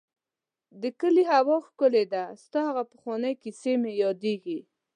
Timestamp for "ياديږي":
4.03-4.59